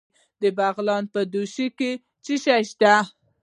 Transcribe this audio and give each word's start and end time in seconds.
د 0.41 0.43
بغلان 0.57 1.03
په 1.13 1.19
دوشي 1.33 1.67
کې 1.77 1.91
څه 2.23 2.33
شی 2.43 2.61
شته؟ 2.69 2.93